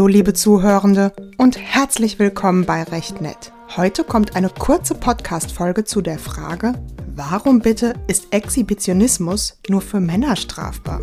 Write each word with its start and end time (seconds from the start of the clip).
Hallo, 0.00 0.08
liebe 0.08 0.32
Zuhörende 0.32 1.12
und 1.36 1.58
herzlich 1.58 2.18
willkommen 2.18 2.64
bei 2.64 2.84
Rechtnet. 2.84 3.52
Heute 3.76 4.02
kommt 4.02 4.34
eine 4.34 4.48
kurze 4.48 4.94
Podcast-Folge 4.94 5.84
zu 5.84 6.00
der 6.00 6.18
Frage, 6.18 6.72
warum 7.14 7.58
bitte 7.60 7.92
ist 8.06 8.28
Exhibitionismus 8.30 9.58
nur 9.68 9.82
für 9.82 10.00
Männer 10.00 10.36
strafbar? 10.36 11.02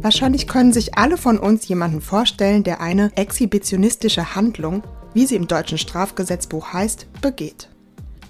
Wahrscheinlich 0.00 0.48
können 0.48 0.72
sich 0.72 0.96
alle 0.96 1.18
von 1.18 1.38
uns 1.38 1.68
jemanden 1.68 2.00
vorstellen, 2.00 2.64
der 2.64 2.80
eine 2.80 3.14
exhibitionistische 3.16 4.34
Handlung, 4.34 4.82
wie 5.12 5.26
sie 5.26 5.36
im 5.36 5.46
deutschen 5.46 5.76
Strafgesetzbuch 5.76 6.72
heißt, 6.72 7.06
begeht. 7.20 7.68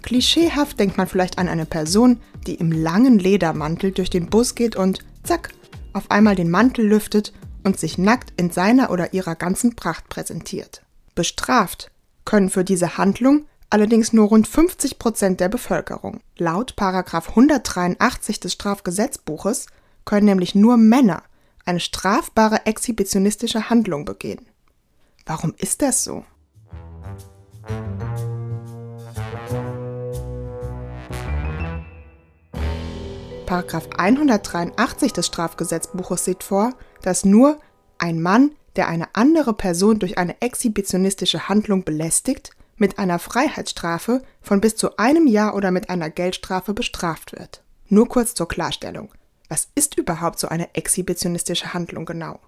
Klischeehaft 0.02 0.80
denkt 0.80 0.97
man 0.97 1.06
vielleicht 1.06 1.38
an 1.38 1.47
eine 1.47 1.64
Person, 1.64 2.19
die 2.48 2.56
im 2.56 2.72
langen 2.72 3.20
Ledermantel 3.20 3.92
durch 3.92 4.11
den 4.11 4.27
Bus 4.27 4.56
geht 4.56 4.74
und 4.74 5.05
zack, 5.22 5.50
auf 5.92 6.11
einmal 6.11 6.34
den 6.34 6.50
Mantel 6.50 6.88
lüftet 6.88 7.33
und 7.64 7.78
sich 7.78 7.98
nackt 7.98 8.32
in 8.36 8.50
seiner 8.50 8.91
oder 8.91 9.12
ihrer 9.12 9.34
ganzen 9.34 9.74
Pracht 9.74 10.09
präsentiert. 10.09 10.82
Bestraft 11.14 11.91
können 12.24 12.50
für 12.50 12.64
diese 12.64 12.96
Handlung 12.96 13.46
allerdings 13.70 14.12
nur 14.12 14.28
rund 14.28 14.46
50 14.46 14.98
Prozent 14.98 15.41
der 15.41 15.48
Bevölkerung. 15.48 16.20
Laut 16.36 16.74
183 16.78 18.38
des 18.38 18.52
Strafgesetzbuches 18.52 19.66
können 20.05 20.27
nämlich 20.27 20.55
nur 20.55 20.77
Männer 20.77 21.22
eine 21.64 21.80
strafbare 21.80 22.66
exhibitionistische 22.66 23.70
Handlung 23.70 24.05
begehen. 24.05 24.46
Warum 25.27 25.55
ist 25.56 25.83
das 25.83 26.05
so? 26.05 26.24
Paragraph 33.46 33.89
183 33.96 35.12
des 35.12 35.27
Strafgesetzbuches 35.27 36.24
sieht 36.24 36.42
vor, 36.42 36.72
dass 37.06 37.24
nur 37.24 37.60
ein 37.98 38.20
Mann, 38.20 38.52
der 38.77 38.88
eine 38.88 39.14
andere 39.14 39.55
Person 39.55 39.98
durch 39.98 40.19
eine 40.19 40.41
exhibitionistische 40.41 41.48
Handlung 41.48 41.84
belästigt, 41.84 42.50
mit 42.77 42.98
einer 42.98 43.19
Freiheitsstrafe 43.19 44.22
von 44.41 44.61
bis 44.61 44.74
zu 44.74 44.96
einem 44.96 45.27
Jahr 45.27 45.55
oder 45.55 45.70
mit 45.70 45.91
einer 45.91 46.11
Geldstrafe 46.11 46.74
bestraft 46.74 47.33
wird. 47.33 47.62
Nur 47.88 48.08
kurz 48.08 48.34
zur 48.34 48.48
Klarstellung. 48.48 49.11
Was 49.48 49.69
ist 49.74 49.96
überhaupt 49.96 50.41
so 50.41 50.48
eine 50.48 50.74
exhibitionistische 50.74 51.72
Handlung 51.74 52.06
genau? 52.06 52.41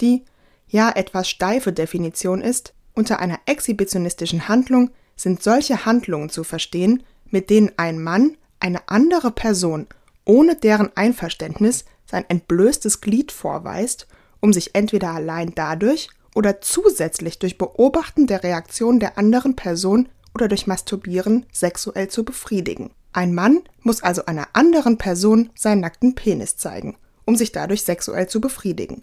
Die, 0.00 0.24
ja 0.68 0.90
etwas 0.90 1.28
steife 1.28 1.72
Definition 1.72 2.40
ist, 2.40 2.72
unter 2.94 3.18
einer 3.18 3.40
exhibitionistischen 3.44 4.48
Handlung 4.48 4.90
sind 5.16 5.42
solche 5.42 5.84
Handlungen 5.84 6.30
zu 6.30 6.44
verstehen, 6.44 7.02
mit 7.30 7.50
denen 7.50 7.72
ein 7.76 8.02
Mann 8.02 8.36
eine 8.60 8.88
andere 8.88 9.30
Person 9.30 9.86
ohne 10.24 10.56
deren 10.56 10.94
Einverständnis 10.96 11.84
sein 12.10 12.24
entblößtes 12.28 13.00
Glied 13.00 13.32
vorweist, 13.32 14.06
um 14.40 14.52
sich 14.52 14.74
entweder 14.74 15.10
allein 15.10 15.52
dadurch 15.54 16.08
oder 16.34 16.60
zusätzlich 16.60 17.38
durch 17.38 17.58
Beobachten 17.58 18.26
der 18.26 18.42
Reaktion 18.42 19.00
der 19.00 19.18
anderen 19.18 19.56
Person 19.56 20.08
oder 20.34 20.48
durch 20.48 20.66
Masturbieren 20.66 21.46
sexuell 21.50 22.08
zu 22.08 22.24
befriedigen. 22.24 22.90
Ein 23.12 23.34
Mann 23.34 23.60
muss 23.80 24.02
also 24.02 24.26
einer 24.26 24.48
anderen 24.52 24.98
Person 24.98 25.50
seinen 25.54 25.80
nackten 25.80 26.14
Penis 26.14 26.56
zeigen, 26.58 26.98
um 27.24 27.36
sich 27.36 27.52
dadurch 27.52 27.82
sexuell 27.82 28.28
zu 28.28 28.42
befriedigen. 28.42 29.02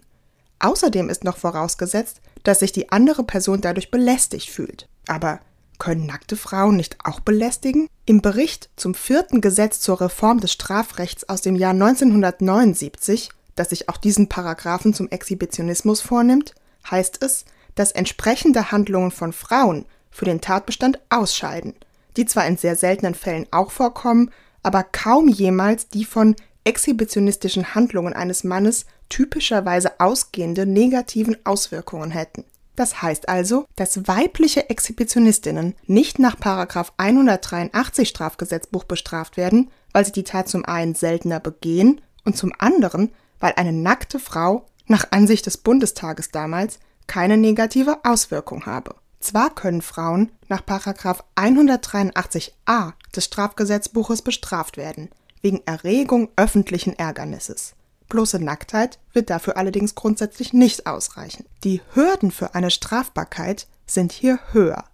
Außerdem 0.60 1.10
ist 1.10 1.24
noch 1.24 1.36
vorausgesetzt, 1.36 2.20
dass 2.44 2.60
sich 2.60 2.70
die 2.70 2.92
andere 2.92 3.24
Person 3.24 3.60
dadurch 3.60 3.90
belästigt 3.90 4.50
fühlt. 4.50 4.88
Aber 5.08 5.40
können 5.84 6.06
nackte 6.06 6.36
Frauen 6.36 6.76
nicht 6.76 6.96
auch 7.04 7.20
belästigen? 7.20 7.90
Im 8.06 8.22
Bericht 8.22 8.70
zum 8.74 8.94
vierten 8.94 9.42
Gesetz 9.42 9.80
zur 9.80 10.00
Reform 10.00 10.40
des 10.40 10.50
Strafrechts 10.50 11.28
aus 11.28 11.42
dem 11.42 11.56
Jahr 11.56 11.72
1979, 11.72 13.28
das 13.54 13.68
sich 13.68 13.90
auch 13.90 13.98
diesen 13.98 14.30
Paragraphen 14.30 14.94
zum 14.94 15.10
Exhibitionismus 15.10 16.00
vornimmt, 16.00 16.54
heißt 16.90 17.22
es, 17.22 17.44
dass 17.74 17.92
entsprechende 17.92 18.72
Handlungen 18.72 19.10
von 19.10 19.34
Frauen 19.34 19.84
für 20.10 20.24
den 20.24 20.40
Tatbestand 20.40 21.00
ausscheiden, 21.10 21.74
die 22.16 22.24
zwar 22.24 22.46
in 22.46 22.56
sehr 22.56 22.76
seltenen 22.76 23.14
Fällen 23.14 23.46
auch 23.50 23.70
vorkommen, 23.70 24.30
aber 24.62 24.84
kaum 24.84 25.28
jemals 25.28 25.90
die 25.90 26.06
von 26.06 26.34
exhibitionistischen 26.64 27.74
Handlungen 27.74 28.14
eines 28.14 28.42
Mannes 28.42 28.86
typischerweise 29.10 30.00
ausgehende 30.00 30.64
negativen 30.64 31.36
Auswirkungen 31.44 32.10
hätten. 32.10 32.46
Das 32.76 33.02
heißt 33.02 33.28
also, 33.28 33.66
dass 33.76 34.08
weibliche 34.08 34.68
Exhibitionistinnen 34.68 35.76
nicht 35.86 36.18
nach 36.18 36.36
183 36.96 38.08
Strafgesetzbuch 38.08 38.84
bestraft 38.84 39.36
werden, 39.36 39.70
weil 39.92 40.04
sie 40.04 40.12
die 40.12 40.24
Tat 40.24 40.48
zum 40.48 40.64
einen 40.64 40.94
seltener 40.94 41.40
begehen 41.40 42.00
und 42.24 42.36
zum 42.36 42.52
anderen, 42.58 43.12
weil 43.38 43.52
eine 43.56 43.72
nackte 43.72 44.18
Frau 44.18 44.66
nach 44.86 45.12
Ansicht 45.12 45.46
des 45.46 45.58
Bundestages 45.58 46.30
damals 46.30 46.80
keine 47.06 47.36
negative 47.36 48.04
Auswirkung 48.04 48.66
habe. 48.66 48.96
Zwar 49.20 49.54
können 49.54 49.82
Frauen 49.82 50.32
nach 50.48 50.62
183a 50.62 52.92
des 53.14 53.24
Strafgesetzbuches 53.24 54.22
bestraft 54.22 54.76
werden, 54.76 55.10
wegen 55.40 55.62
Erregung 55.64 56.30
öffentlichen 56.36 56.98
Ärgernisses. 56.98 57.74
Bloße 58.08 58.38
Nacktheit 58.38 58.98
wird 59.12 59.30
dafür 59.30 59.56
allerdings 59.56 59.94
grundsätzlich 59.94 60.52
nicht 60.52 60.86
ausreichen. 60.86 61.44
Die 61.64 61.80
Hürden 61.94 62.30
für 62.30 62.54
eine 62.54 62.70
Strafbarkeit 62.70 63.66
sind 63.86 64.12
hier 64.12 64.38
höher. 64.52 64.84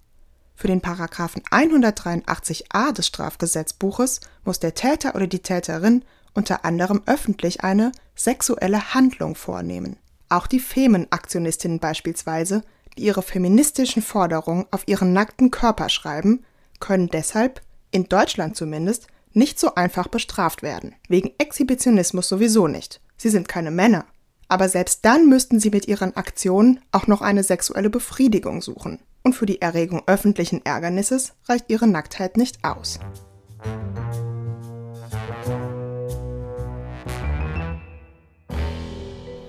Für 0.54 0.69
den 0.69 0.81
Paragraphen 0.81 1.43
183a 1.50 2.93
des 2.93 3.06
Strafgesetzbuches 3.06 4.21
muss 4.44 4.60
der 4.60 4.75
Täter 4.75 5.15
oder 5.15 5.26
die 5.26 5.38
Täterin 5.38 6.04
unter 6.34 6.65
anderem 6.65 7.03
öffentlich 7.06 7.65
eine 7.65 7.93
sexuelle 8.15 8.94
Handlung 8.94 9.34
vornehmen. 9.34 9.97
Auch 10.28 10.47
die 10.47 10.60
Femenaktionistinnen 10.60 11.81
beispielsweise, 11.81 12.62
die 12.97 13.04
ihre 13.04 13.22
feministischen 13.22 14.03
Forderungen 14.03 14.66
auf 14.71 14.87
ihren 14.87 15.12
nackten 15.12 15.50
Körper 15.50 15.88
schreiben, 15.88 16.44
können 16.78 17.09
deshalb, 17.09 17.62
in 17.91 18.04
Deutschland 18.04 18.56
zumindest, 18.56 19.06
nicht 19.32 19.58
so 19.58 19.74
einfach 19.74 20.08
bestraft 20.08 20.62
werden. 20.62 20.94
Wegen 21.08 21.32
Exhibitionismus 21.38 22.28
sowieso 22.28 22.66
nicht. 22.68 23.00
Sie 23.16 23.28
sind 23.28 23.48
keine 23.48 23.70
Männer. 23.70 24.06
Aber 24.48 24.68
selbst 24.68 25.04
dann 25.04 25.28
müssten 25.28 25.60
sie 25.60 25.70
mit 25.70 25.86
ihren 25.86 26.16
Aktionen 26.16 26.80
auch 26.91 27.06
noch 27.06 27.22
eine 27.22 27.44
sexuelle 27.44 27.91
Befriedigung 27.91 28.62
suchen. 28.62 28.98
Und 29.22 29.34
für 29.34 29.46
die 29.46 29.60
Erregung 29.60 30.02
öffentlichen 30.06 30.64
Ärgernisses 30.64 31.34
reicht 31.48 31.66
ihre 31.68 31.86
Nacktheit 31.86 32.36
nicht 32.36 32.64
aus. 32.64 32.98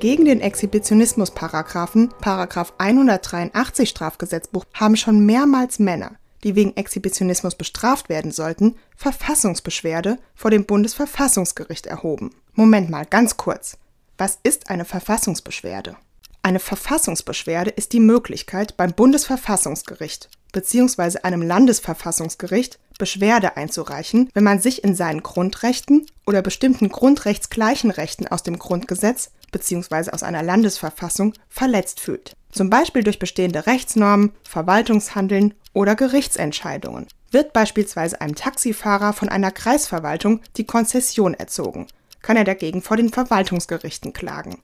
Gegen 0.01 0.25
den 0.25 0.41
Exhibitionismus-Paragraphen, 0.41 2.09
Paragraph 2.19 2.73
183 2.79 3.87
Strafgesetzbuch, 3.87 4.65
haben 4.73 4.95
schon 4.95 5.27
mehrmals 5.27 5.77
Männer, 5.77 6.13
die 6.43 6.55
wegen 6.55 6.75
Exhibitionismus 6.75 7.55
bestraft 7.55 8.09
werden 8.09 8.31
sollten, 8.31 8.75
Verfassungsbeschwerde 8.95 10.17
vor 10.35 10.51
dem 10.51 10.65
Bundesverfassungsgericht 10.65 11.85
erhoben. 11.85 12.31
Moment 12.53 12.89
mal, 12.89 13.05
ganz 13.05 13.37
kurz. 13.37 13.77
Was 14.17 14.39
ist 14.43 14.69
eine 14.69 14.85
Verfassungsbeschwerde? 14.85 15.95
Eine 16.43 16.59
Verfassungsbeschwerde 16.59 17.71
ist 17.71 17.93
die 17.93 17.99
Möglichkeit, 17.99 18.75
beim 18.77 18.93
Bundesverfassungsgericht 18.93 20.29
bzw. 20.51 21.19
einem 21.23 21.41
Landesverfassungsgericht 21.41 22.79
Beschwerde 22.97 23.57
einzureichen, 23.57 24.29
wenn 24.33 24.43
man 24.43 24.59
sich 24.59 24.83
in 24.83 24.95
seinen 24.95 25.23
Grundrechten 25.23 26.05
oder 26.27 26.41
bestimmten 26.41 26.89
grundrechtsgleichen 26.89 27.89
Rechten 27.89 28.27
aus 28.27 28.43
dem 28.43 28.59
Grundgesetz 28.59 29.31
bzw. 29.51 30.11
aus 30.11 30.23
einer 30.23 30.43
Landesverfassung 30.43 31.33
verletzt 31.49 31.99
fühlt. 31.99 32.35
Zum 32.51 32.69
Beispiel 32.69 33.03
durch 33.03 33.17
bestehende 33.17 33.65
Rechtsnormen, 33.65 34.33
Verwaltungshandeln 34.43 35.53
oder 35.73 35.95
Gerichtsentscheidungen. 35.95 37.07
Wird 37.31 37.53
beispielsweise 37.53 38.19
einem 38.19 38.35
Taxifahrer 38.35 39.13
von 39.13 39.29
einer 39.29 39.51
Kreisverwaltung 39.51 40.41
die 40.57 40.65
Konzession 40.65 41.33
erzogen, 41.33 41.87
kann 42.21 42.37
er 42.37 42.43
dagegen 42.43 42.81
vor 42.81 42.97
den 42.97 43.09
Verwaltungsgerichten 43.09 44.13
klagen. 44.13 44.61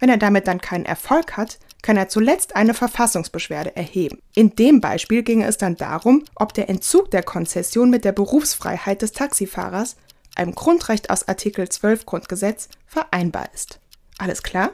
Wenn 0.00 0.08
er 0.08 0.16
damit 0.16 0.48
dann 0.48 0.60
keinen 0.60 0.86
Erfolg 0.86 1.36
hat, 1.36 1.58
kann 1.82 1.96
er 1.96 2.08
zuletzt 2.08 2.56
eine 2.56 2.74
Verfassungsbeschwerde 2.74 3.76
erheben. 3.76 4.18
In 4.34 4.56
dem 4.56 4.80
Beispiel 4.80 5.22
ginge 5.22 5.46
es 5.46 5.58
dann 5.58 5.76
darum, 5.76 6.24
ob 6.34 6.54
der 6.54 6.68
Entzug 6.68 7.10
der 7.10 7.22
Konzession 7.22 7.90
mit 7.90 8.04
der 8.04 8.12
Berufsfreiheit 8.12 9.02
des 9.02 9.12
Taxifahrers, 9.12 9.96
einem 10.34 10.54
Grundrecht 10.54 11.10
aus 11.10 11.28
Artikel 11.28 11.68
12 11.68 12.06
Grundgesetz, 12.06 12.68
vereinbar 12.86 13.48
ist. 13.54 13.78
Alles 14.18 14.42
klar? 14.42 14.70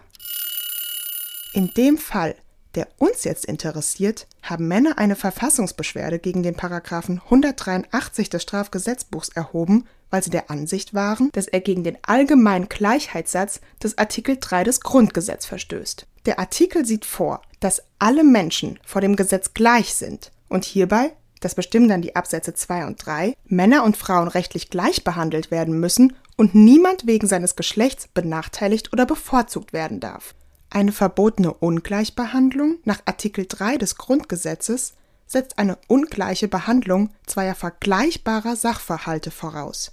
In 1.52 1.72
dem 1.74 1.98
Fall, 1.98 2.36
der 2.76 2.88
uns 2.98 3.24
jetzt 3.24 3.46
interessiert, 3.46 4.26
haben 4.42 4.68
Männer 4.68 4.98
eine 4.98 5.16
Verfassungsbeschwerde 5.16 6.18
gegen 6.18 6.42
den 6.42 6.54
Paragraphen 6.54 7.20
183 7.24 8.30
des 8.30 8.42
Strafgesetzbuchs 8.42 9.30
erhoben, 9.30 9.86
weil 10.10 10.22
sie 10.22 10.30
der 10.30 10.50
Ansicht 10.50 10.94
waren, 10.94 11.30
dass 11.32 11.48
er 11.48 11.60
gegen 11.60 11.82
den 11.82 11.98
allgemeinen 12.02 12.68
Gleichheitssatz 12.68 13.60
des 13.82 13.98
Artikel 13.98 14.36
3 14.38 14.64
des 14.64 14.80
Grundgesetzes 14.80 15.46
verstößt. 15.46 16.06
Der 16.26 16.38
Artikel 16.38 16.84
sieht 16.84 17.04
vor, 17.04 17.42
dass 17.60 17.82
alle 17.98 18.24
Menschen 18.24 18.78
vor 18.84 19.00
dem 19.00 19.16
Gesetz 19.16 19.54
gleich 19.54 19.94
sind 19.94 20.30
und 20.48 20.64
hierbei, 20.64 21.12
das 21.40 21.54
bestimmen 21.54 21.88
dann 21.88 22.02
die 22.02 22.16
Absätze 22.16 22.54
2 22.54 22.86
und 22.86 23.04
3, 23.04 23.34
Männer 23.46 23.84
und 23.84 23.96
Frauen 23.96 24.28
rechtlich 24.28 24.70
gleich 24.70 25.04
behandelt 25.04 25.50
werden 25.50 25.78
müssen 25.78 26.14
und 26.36 26.54
niemand 26.54 27.06
wegen 27.06 27.26
seines 27.26 27.56
Geschlechts 27.56 28.08
benachteiligt 28.08 28.92
oder 28.92 29.06
bevorzugt 29.06 29.72
werden 29.72 30.00
darf. 30.00 30.34
Eine 30.70 30.92
verbotene 30.92 31.52
Ungleichbehandlung 31.52 32.78
nach 32.84 33.00
Artikel 33.06 33.46
3 33.48 33.78
des 33.78 33.96
Grundgesetzes 33.96 34.94
setzt 35.26 35.58
eine 35.58 35.78
ungleiche 35.88 36.48
Behandlung 36.48 37.10
zweier 37.26 37.54
vergleichbarer 37.54 38.56
Sachverhalte 38.56 39.30
voraus. 39.30 39.92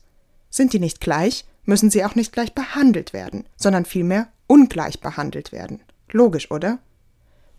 Sind 0.49 0.73
die 0.73 0.79
nicht 0.79 1.01
gleich, 1.01 1.45
müssen 1.65 1.89
sie 1.89 2.03
auch 2.05 2.15
nicht 2.15 2.31
gleich 2.31 2.53
behandelt 2.53 3.13
werden, 3.13 3.47
sondern 3.55 3.85
vielmehr 3.85 4.27
ungleich 4.47 4.99
behandelt 4.99 5.51
werden. 5.51 5.81
Logisch, 6.11 6.51
oder? 6.51 6.79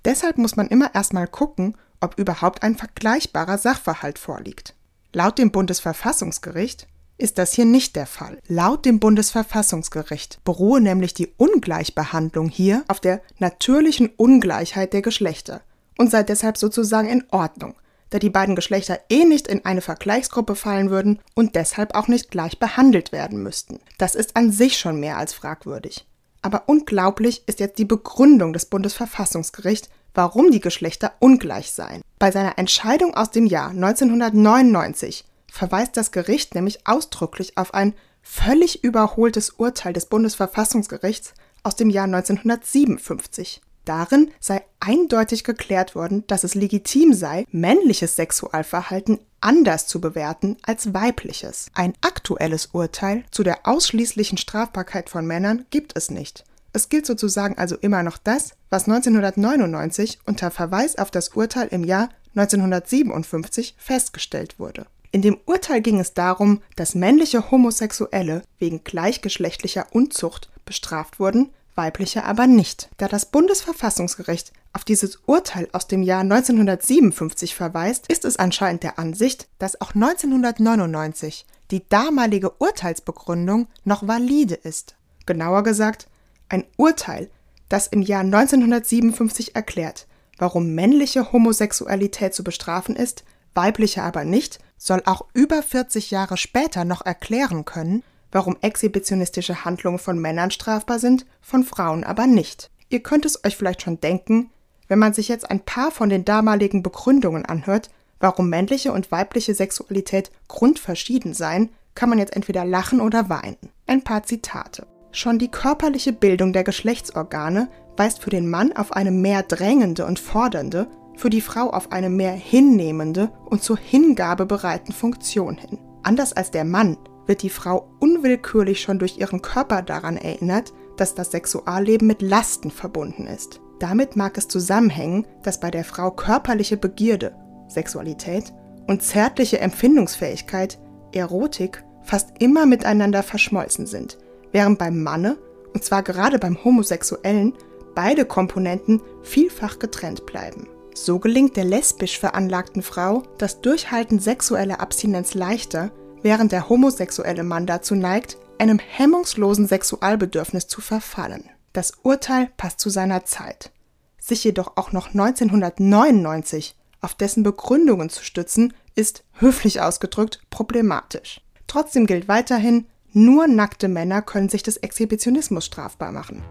Deshalb 0.05 0.39
muss 0.39 0.57
man 0.57 0.69
immer 0.69 0.95
erstmal 0.95 1.27
gucken, 1.27 1.77
ob 2.01 2.19
überhaupt 2.19 2.63
ein 2.63 2.77
vergleichbarer 2.77 3.59
Sachverhalt 3.59 4.19
vorliegt. 4.19 4.75
Laut 5.13 5.39
dem 5.39 5.51
Bundesverfassungsgericht 5.51 6.87
ist 7.19 7.39
das 7.39 7.53
hier 7.53 7.65
nicht 7.65 7.97
der 7.97 8.07
Fall. 8.07 8.39
Laut 8.49 8.85
dem 8.85 9.01
Bundesverfassungsgericht 9.01 10.41
beruhe 10.45 10.81
nämlich 10.81 11.15
die 11.15 11.33
Ungleichbehandlung 11.37 12.49
hier 12.49 12.85
auf 12.89 13.01
der 13.01 13.21
natürlichen 13.39 14.11
Ungleichheit 14.17 14.93
der 14.93 15.03
Geschlechter 15.03 15.63
und 15.99 16.11
sei 16.11 16.23
deshalb 16.23 16.57
sozusagen 16.57 17.09
in 17.09 17.25
Ordnung, 17.31 17.75
da 18.11 18.19
die 18.19 18.31
beiden 18.31 18.57
Geschlechter 18.57 18.99
eh 19.09 19.25
nicht 19.25 19.49
in 19.49 19.65
eine 19.65 19.81
Vergleichsgruppe 19.81 20.57
fallen 20.57 20.91
würden 20.91 21.21
und 21.35 21.55
deshalb 21.55 21.95
auch 21.95 22.09
nicht 22.09 22.31
gleich 22.31 22.59
behandelt 22.59 23.13
werden 23.13 23.43
müssten. 23.43 23.81
Das 23.99 24.15
ist 24.15 24.37
an 24.37 24.51
sich 24.51 24.79
schon 24.79 25.01
mehr 25.01 25.19
als 25.19 25.33
fragwürdig. 25.33 26.07
Aber 26.43 26.65
unglaublich 26.67 27.43
ist 27.47 27.61
jetzt 27.61 27.79
die 27.79 27.87
Begründung 27.87 28.53
des 28.53 28.67
Bundesverfassungsgerichts, 28.67 29.89
warum 30.13 30.51
die 30.51 30.61
Geschlechter 30.61 31.13
ungleich 31.19 31.73
seien. 31.73 32.03
Bei 32.19 32.31
seiner 32.31 32.59
Entscheidung 32.59 33.15
aus 33.15 33.31
dem 33.31 33.47
Jahr 33.47 33.71
1999 33.71 35.25
verweist 35.55 35.97
das 35.97 36.11
Gericht 36.11 36.57
nämlich 36.57 36.85
ausdrücklich 36.85 37.57
auf 37.57 37.75
ein 37.75 37.95
völlig 38.23 38.83
überholtes 38.83 39.51
Urteil 39.51 39.93
des 39.93 40.07
Bundesverfassungsgerichts 40.07 41.33
aus 41.63 41.77
dem 41.77 41.91
Jahr 41.91 42.07
1957. 42.07 43.63
Darin 43.85 44.33
sei 44.41 44.65
eindeutig 44.81 45.45
geklärt 45.45 45.95
worden, 45.95 46.27
dass 46.27 46.43
es 46.43 46.57
legitim 46.57 47.13
sei, 47.15 47.47
männliches 47.53 48.17
Sexualverhalten 48.17 49.21
anders 49.41 49.87
zu 49.87 50.01
bewerten 50.01 50.57
als 50.63 50.93
weibliches. 50.93 51.67
Ein 51.75 51.93
aktuelles 52.01 52.67
Urteil 52.73 53.25
zu 53.31 53.45
der 53.45 53.69
ausschließlichen 53.69 54.39
Strafbarkeit 54.39 55.09
von 55.09 55.25
Männern 55.25 55.67
gibt 55.71 55.97
es 55.97 56.11
nicht. 56.11 56.45
Es 56.73 56.89
gilt 56.89 57.07
sozusagen 57.07 57.59
also 57.59 57.77
immer 57.77 58.03
noch 58.03 58.19
das, 58.19 58.55
was 58.71 58.89
1999 58.89 60.19
unter 60.27 60.51
Verweis 60.51 60.99
auf 60.99 61.13
das 61.13 61.29
Urteil 61.29 61.69
im 61.69 61.85
Jahr 61.85 62.09
1957 62.35 63.77
festgestellt 63.79 64.59
wurde. 64.59 64.87
In 65.15 65.23
dem 65.23 65.39
Urteil 65.47 65.81
ging 65.81 66.01
es 66.01 66.13
darum, 66.13 66.61
dass 66.75 66.97
männliche 66.97 67.53
Homosexuelle 67.53 68.43
wegen 68.59 68.83
gleichgeschlechtlicher 68.83 69.87
Unzucht 69.93 70.51
bestraft 70.65 71.21
wurden, 71.21 71.51
weibliche 71.77 72.25
aber 72.25 72.49
nicht. 72.49 72.89
Da 72.97 73.07
das 73.07 73.27
Bundesverfassungsgericht 73.27 74.53
auf 74.73 74.83
dieses 74.83 75.21
Urteil 75.25 75.69
aus 75.71 75.87
dem 75.87 76.03
Jahr 76.03 76.23
1957 76.23 77.55
verweist, 77.55 78.09
ist 78.09 78.25
es 78.25 78.41
anscheinend 78.41 78.83
der 78.83 78.99
Ansicht, 78.99 79.47
dass 79.61 79.81
auch 79.81 79.95
1999 79.95 81.47
die 81.71 81.89
damalige 81.89 82.51
Urteilsbegründung 82.59 83.69
noch 83.85 84.09
valide 84.09 84.57
ist. 84.57 84.97
Genauer 85.27 85.63
gesagt, 85.63 86.09
ein 86.49 86.65
Urteil, 86.77 87.31
das 87.69 87.87
im 87.87 88.03
Jahr 88.03 88.23
1957 88.23 89.55
erklärt, 89.55 90.09
warum 90.39 90.75
männliche 90.75 91.31
Homosexualität 91.31 92.35
zu 92.35 92.43
bestrafen 92.43 92.97
ist, 92.97 93.23
weibliche 93.55 94.03
aber 94.03 94.25
nicht, 94.25 94.59
soll 94.85 95.03
auch 95.07 95.25
über 95.33 95.63
40 95.63 96.11
Jahre 96.11 96.37
später 96.37 96.85
noch 96.85 97.07
erklären 97.07 97.65
können, 97.65 98.03
warum 98.31 98.59
exhibitionistische 98.61 99.65
Handlungen 99.65 99.99
von 99.99 100.19
Männern 100.19 100.51
strafbar 100.51 100.99
sind, 100.99 101.25
von 101.41 101.65
Frauen 101.65 102.05
aber 102.05 102.27
nicht. 102.27 102.71
Ihr 102.91 103.01
könnt 103.01 103.25
es 103.25 103.43
euch 103.45 103.57
vielleicht 103.57 103.83
schon 103.83 104.01
denken, 104.01 104.51
wenn 104.89 104.99
man 104.99 105.15
sich 105.15 105.29
jetzt 105.29 105.51
ein 105.51 105.61
paar 105.61 105.91
von 105.91 106.11
den 106.11 106.27
damaligen 106.27 106.83
Begründungen 106.83 107.47
anhört, 107.47 107.89
warum 108.21 108.51
männliche 108.51 108.93
und 108.93 109.11
weibliche 109.11 109.55
Sexualität 109.55 110.31
grundverschieden 110.49 111.33
seien, 111.33 111.71
kann 111.95 112.11
man 112.11 112.19
jetzt 112.19 112.37
entweder 112.37 112.67
lachen 112.67 113.01
oder 113.01 113.31
weinen. 113.31 113.71
Ein 113.87 114.05
paar 114.05 114.25
Zitate. 114.25 114.87
Schon 115.13 115.39
die 115.39 115.51
körperliche 115.51 116.13
Bildung 116.13 116.53
der 116.53 116.65
Geschlechtsorgane 116.65 117.69
weist 117.97 118.21
für 118.21 118.31
den 118.31 118.51
Mann 118.51 118.73
auf 118.77 118.93
eine 118.93 119.13
mehr 119.13 119.45
drängende 119.45 120.05
und 120.05 120.19
fordernde, 120.19 120.89
für 121.17 121.31
die 121.31 121.41
Frau 121.41 121.71
auf 121.71 121.93
eine 121.93 122.11
mehr 122.11 122.33
hinnehmende 122.33 123.31
und 123.45 123.63
zur 123.63 123.79
Hingabe 123.79 124.47
bereiten 124.47 124.93
Funktion 124.93 125.57
hin. 125.57 125.79
Anders 126.03 126.33
als 126.33 126.51
der 126.51 126.65
Mann 126.65 126.97
wird 127.27 127.43
die 127.43 127.51
Frau 127.51 127.89
unwillkürlich 128.01 128.81
schon 128.81 128.99
durch 128.99 129.19
ihren 129.19 129.43
Körper 129.43 129.83
daran 129.83 130.17
erinnert, 130.17 130.73
dass 130.97 131.15
das 131.15 131.31
Sexualleben 131.31 132.07
mit 132.07 132.23
Lasten 132.23 132.71
verbunden 132.71 133.27
ist. 133.27 133.61
Damit 133.81 134.17
mag 134.17 134.39
es 134.39 134.49
zusammenhängen, 134.49 135.27
dass 135.43 135.61
bei 135.61 135.71
der 135.71 135.85
Frau 135.85 136.11
körperliche 136.11 136.77
Begierde, 136.77 137.35
Sexualität 137.69 138.53
und 138.87 139.03
zärtliche 139.03 139.61
Empfindungsfähigkeit, 139.61 140.79
Erotik, 141.13 141.85
fast 142.03 142.31
immer 142.39 142.67
miteinander 142.67 143.23
verschmolzen 143.23 143.87
sind, 143.87 144.19
während 144.53 144.79
beim 144.79 145.03
Manne, 145.03 145.39
und 145.73 145.83
zwar 145.83 146.03
gerade 146.03 146.39
beim 146.39 146.63
Homosexuellen, 146.63 147.55
beide 147.95 148.25
Komponenten 148.25 149.01
vielfach 149.23 149.79
getrennt 149.79 150.27
bleiben. 150.27 150.69
So 150.95 151.19
gelingt 151.19 151.57
der 151.57 151.65
lesbisch 151.65 152.21
veranlagten 152.21 152.83
Frau 152.83 153.25
das 153.37 153.61
Durchhalten 153.61 154.21
sexueller 154.21 154.81
Abstinenz 154.81 155.35
leichter, 155.35 155.91
während 156.23 156.53
der 156.53 156.69
homosexuelle 156.69 157.43
Mann 157.43 157.67
dazu 157.67 157.97
neigt, 157.97 158.39
einem 158.59 158.79
hemmungslosen 158.79 159.67
Sexualbedürfnis 159.67 160.69
zu 160.69 160.81
verfallen. 160.81 161.51
Das 161.73 161.93
Urteil 162.03 162.49
passt 162.57 162.79
zu 162.79 162.91
seiner 162.91 163.25
Zeit. 163.25 163.73
Sich 164.21 164.45
jedoch 164.45 164.77
auch 164.77 164.93
noch 164.93 165.09
1999 165.09 166.77
auf 167.01 167.15
dessen 167.15 167.43
Begründungen 167.43 168.09
zu 168.09 168.25
stützen, 168.25 168.73
ist, 168.95 169.25
höflich 169.35 169.81
ausgedrückt, 169.81 170.41
problematisch. 170.49 171.41
Trotzdem 171.67 172.07
gilt 172.07 172.29
weiterhin, 172.29 172.87
nur 173.13 173.49
nackte 173.49 173.89
Männer 173.89 174.23
können 174.23 174.49
sich 174.49 174.63
des 174.63 174.77
Exhibitionismus 174.79 175.67
strafbar 175.67 176.13
machen. 176.13 176.43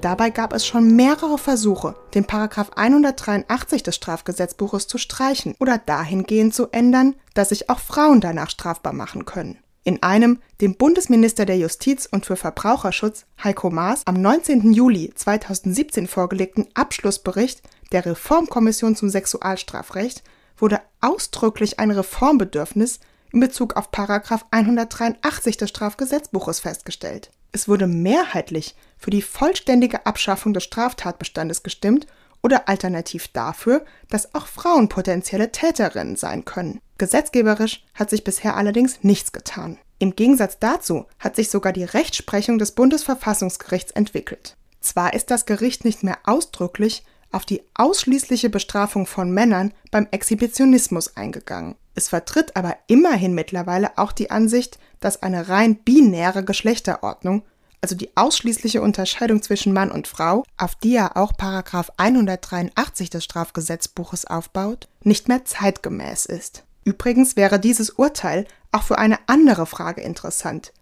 Dabei 0.00 0.30
gab 0.30 0.54
es 0.54 0.66
schon 0.66 0.96
mehrere 0.96 1.36
Versuche, 1.36 1.94
den 2.14 2.24
Paragraph 2.24 2.70
183 2.74 3.82
des 3.82 3.96
Strafgesetzbuches 3.96 4.86
zu 4.86 4.96
streichen 4.96 5.54
oder 5.58 5.76
dahingehend 5.76 6.54
zu 6.54 6.68
ändern, 6.68 7.16
dass 7.34 7.50
sich 7.50 7.68
auch 7.68 7.80
Frauen 7.80 8.22
danach 8.22 8.48
strafbar 8.48 8.94
machen 8.94 9.26
können. 9.26 9.58
In 9.84 10.02
einem 10.02 10.38
dem 10.62 10.76
Bundesminister 10.76 11.44
der 11.44 11.58
Justiz 11.58 12.08
und 12.10 12.24
für 12.24 12.36
Verbraucherschutz 12.36 13.26
Heiko 13.44 13.70
Maas 13.70 14.06
am 14.06 14.14
19. 14.14 14.72
Juli 14.72 15.12
2017 15.14 16.06
vorgelegten 16.06 16.68
Abschlussbericht 16.72 17.62
der 17.92 18.06
Reformkommission 18.06 18.96
zum 18.96 19.10
Sexualstrafrecht 19.10 20.22
wurde 20.56 20.80
ausdrücklich 21.00 21.78
ein 21.78 21.90
Reformbedürfnis 21.90 23.00
in 23.32 23.40
Bezug 23.40 23.76
auf 23.76 23.90
Paragraph 23.90 24.44
183 24.50 25.56
des 25.56 25.70
Strafgesetzbuches 25.70 26.60
festgestellt. 26.60 27.30
Es 27.52 27.68
wurde 27.68 27.86
mehrheitlich 27.86 28.74
für 28.98 29.10
die 29.10 29.22
vollständige 29.22 30.06
Abschaffung 30.06 30.52
des 30.52 30.64
Straftatbestandes 30.64 31.62
gestimmt 31.62 32.06
oder 32.42 32.68
alternativ 32.68 33.28
dafür, 33.28 33.84
dass 34.08 34.34
auch 34.34 34.46
Frauen 34.46 34.88
potenzielle 34.88 35.52
Täterinnen 35.52 36.16
sein 36.16 36.44
können. 36.44 36.80
Gesetzgeberisch 36.98 37.84
hat 37.94 38.10
sich 38.10 38.24
bisher 38.24 38.56
allerdings 38.56 39.02
nichts 39.02 39.32
getan. 39.32 39.78
Im 39.98 40.16
Gegensatz 40.16 40.58
dazu 40.58 41.06
hat 41.18 41.36
sich 41.36 41.50
sogar 41.50 41.72
die 41.72 41.84
Rechtsprechung 41.84 42.58
des 42.58 42.72
Bundesverfassungsgerichts 42.72 43.92
entwickelt. 43.92 44.56
Zwar 44.80 45.12
ist 45.12 45.30
das 45.30 45.44
Gericht 45.44 45.84
nicht 45.84 46.02
mehr 46.02 46.18
ausdrücklich 46.24 47.04
auf 47.32 47.44
die 47.44 47.62
ausschließliche 47.74 48.48
Bestrafung 48.48 49.06
von 49.06 49.30
Männern 49.30 49.72
beim 49.90 50.08
Exhibitionismus 50.10 51.16
eingegangen. 51.16 51.76
Es 52.00 52.08
vertritt 52.08 52.56
aber 52.56 52.78
immerhin 52.86 53.34
mittlerweile 53.34 53.98
auch 53.98 54.12
die 54.12 54.30
Ansicht, 54.30 54.78
dass 55.00 55.22
eine 55.22 55.50
rein 55.50 55.76
binäre 55.76 56.42
Geschlechterordnung, 56.42 57.42
also 57.82 57.94
die 57.94 58.16
ausschließliche 58.16 58.80
Unterscheidung 58.80 59.42
zwischen 59.42 59.74
Mann 59.74 59.90
und 59.90 60.08
Frau, 60.08 60.44
auf 60.56 60.76
die 60.76 60.92
ja 60.92 61.14
auch 61.14 61.36
Paragraph 61.36 61.92
183 61.98 63.10
des 63.10 63.24
Strafgesetzbuches 63.24 64.24
aufbaut, 64.24 64.88
nicht 65.02 65.28
mehr 65.28 65.44
zeitgemäß 65.44 66.24
ist. 66.24 66.64
Übrigens 66.84 67.36
wäre 67.36 67.60
dieses 67.60 67.90
Urteil 67.90 68.46
auch 68.72 68.84
für 68.84 68.96
eine 68.96 69.18
andere 69.26 69.66
Frage 69.66 70.00
interessant. 70.00 70.72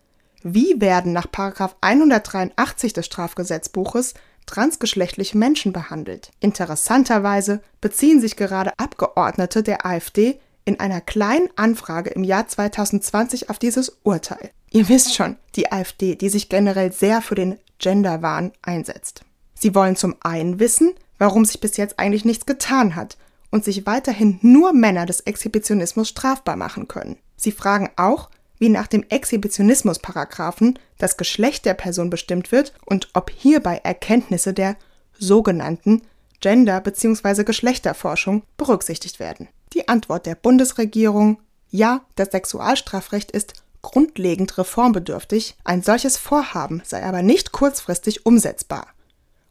Wie 0.44 0.80
werden 0.80 1.12
nach 1.12 1.28
Paragraph 1.32 1.74
183 1.80 2.92
des 2.92 3.06
Strafgesetzbuches 3.06 4.14
transgeschlechtliche 4.46 5.36
Menschen 5.36 5.72
behandelt? 5.72 6.30
Interessanterweise 6.38 7.60
beziehen 7.80 8.20
sich 8.20 8.36
gerade 8.36 8.70
Abgeordnete 8.78 9.64
der 9.64 9.84
AfD 9.84 10.38
in 10.68 10.80
einer 10.80 11.00
kleinen 11.00 11.48
Anfrage 11.56 12.10
im 12.10 12.22
Jahr 12.22 12.46
2020 12.46 13.48
auf 13.48 13.58
dieses 13.58 14.00
Urteil. 14.02 14.50
Ihr 14.70 14.88
wisst 14.90 15.14
schon, 15.14 15.36
die 15.56 15.72
AfD, 15.72 16.14
die 16.14 16.28
sich 16.28 16.50
generell 16.50 16.92
sehr 16.92 17.22
für 17.22 17.34
den 17.34 17.58
Genderwahn 17.78 18.52
einsetzt. 18.60 19.22
Sie 19.54 19.74
wollen 19.74 19.96
zum 19.96 20.16
einen 20.20 20.60
wissen, 20.60 20.92
warum 21.16 21.46
sich 21.46 21.60
bis 21.60 21.78
jetzt 21.78 21.98
eigentlich 21.98 22.26
nichts 22.26 22.44
getan 22.44 22.96
hat 22.96 23.16
und 23.50 23.64
sich 23.64 23.86
weiterhin 23.86 24.38
nur 24.42 24.74
Männer 24.74 25.06
des 25.06 25.20
Exhibitionismus 25.20 26.10
strafbar 26.10 26.56
machen 26.56 26.86
können. 26.86 27.16
Sie 27.36 27.50
fragen 27.50 27.88
auch, 27.96 28.28
wie 28.58 28.68
nach 28.68 28.88
dem 28.88 29.04
Exhibitionismus-Paragraphen 29.08 30.78
das 30.98 31.16
Geschlecht 31.16 31.64
der 31.64 31.74
Person 31.74 32.10
bestimmt 32.10 32.52
wird 32.52 32.74
und 32.84 33.08
ob 33.14 33.30
hierbei 33.30 33.80
Erkenntnisse 33.84 34.52
der 34.52 34.76
sogenannten 35.18 36.02
Gender- 36.40 36.82
bzw. 36.82 37.44
Geschlechterforschung 37.44 38.42
berücksichtigt 38.58 39.18
werden. 39.18 39.48
Die 39.74 39.88
Antwort 39.88 40.26
der 40.26 40.34
Bundesregierung 40.34 41.38
ja, 41.70 42.00
das 42.14 42.30
Sexualstrafrecht 42.30 43.30
ist 43.30 43.52
grundlegend 43.82 44.56
reformbedürftig, 44.58 45.56
ein 45.64 45.82
solches 45.82 46.16
Vorhaben 46.16 46.82
sei 46.84 47.04
aber 47.04 47.22
nicht 47.22 47.52
kurzfristig 47.52 48.26
umsetzbar. 48.26 48.88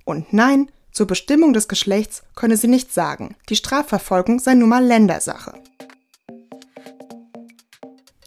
Und 0.04 0.34
nein, 0.34 0.72
zur 0.92 1.06
Bestimmung 1.06 1.54
des 1.54 1.68
Geschlechts 1.68 2.24
könne 2.36 2.58
sie 2.58 2.68
nicht 2.68 2.92
sagen, 2.94 3.36
die 3.50 3.56
Strafverfolgung 3.56 4.40
sei 4.40 4.56
nun 4.56 4.70
mal 4.70 4.84
Ländersache. 4.84 5.54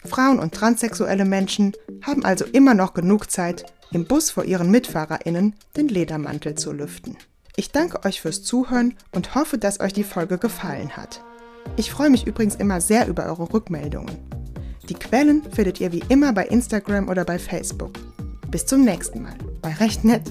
Frauen 0.05 0.39
und 0.39 0.55
transsexuelle 0.55 1.25
Menschen 1.25 1.73
haben 2.03 2.25
also 2.25 2.45
immer 2.45 2.75
noch 2.75 2.95
genug 2.95 3.31
Zeit, 3.31 3.65
im 3.93 4.07
Bus 4.07 4.31
vor 4.31 4.45
ihren 4.45 4.71
MitfahrerInnen 4.71 5.55
den 5.77 5.89
Ledermantel 5.89 6.55
zu 6.55 6.73
lüften. 6.73 7.17
Ich 7.57 7.73
danke 7.73 8.05
euch 8.05 8.21
fürs 8.21 8.43
Zuhören 8.43 8.97
und 9.13 9.35
hoffe, 9.35 9.59
dass 9.59 9.81
euch 9.81 9.93
die 9.93 10.05
Folge 10.05 10.39
gefallen 10.39 10.97
hat. 10.97 11.23
Ich 11.77 11.91
freue 11.91 12.11
mich 12.11 12.27
übrigens 12.27 12.57
immer 12.57 12.81
sehr 12.81 13.09
über 13.09 13.27
eure 13.27 13.53
Rückmeldungen. 13.53 14.17
Die 14.89 14.95
Quellen 14.95 15.43
findet 15.53 15.81
ihr 15.81 15.93
wie 15.93 16.03
immer 16.09 16.33
bei 16.33 16.47
Instagram 16.47 17.09
oder 17.09 17.25
bei 17.25 17.39
Facebook. 17.39 17.93
Bis 18.51 18.67
zum 18.67 18.85
nächsten 18.85 19.23
Mal 19.23 19.37
bei 19.63 19.73
Recht 19.75 20.05
Nett. 20.05 20.23